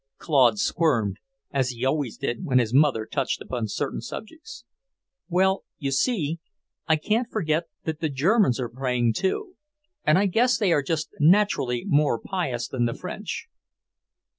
Claude 0.17 0.57
squirmed, 0.57 1.17
as 1.51 1.69
he 1.69 1.85
always 1.85 2.17
did 2.17 2.43
when 2.43 2.57
his 2.57 2.73
mother 2.73 3.05
touched 3.05 3.39
upon 3.39 3.67
certain 3.67 4.01
subjects. 4.01 4.65
"Well, 5.29 5.63
you 5.77 5.91
see, 5.91 6.39
I 6.87 6.95
can't 6.95 7.29
forget 7.29 7.65
that 7.83 7.99
the 7.99 8.09
Germans 8.09 8.59
are 8.59 8.67
praying, 8.69 9.13
too. 9.13 9.57
And 10.03 10.17
I 10.17 10.25
guess 10.25 10.57
they 10.57 10.71
are 10.73 10.81
just 10.81 11.09
naturally 11.19 11.85
more 11.85 12.17
pious 12.19 12.67
than 12.67 12.85
the 12.85 12.95
French." 12.95 13.47